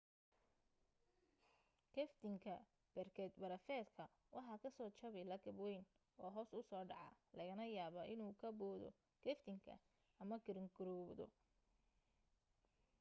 geftinka 1.93 2.55
berkad 2.95 3.31
barafeedka 3.41 4.05
waxa 4.35 4.55
ka 4.63 4.69
soo 4.77 4.91
jabi 4.99 5.21
lakab 5.31 5.57
wayn 5.63 5.83
oo 6.23 6.31
hoos 6.35 6.49
u 6.59 6.61
soo 6.69 6.83
dhaca 6.89 7.19
lagana 7.37 7.65
yaabaa 7.75 8.09
inuu 8.13 8.33
ka 8.41 8.49
boodo 8.59 8.89
geftinka 9.25 9.73
ama 10.21 10.35
giraangiroodo 10.43 11.25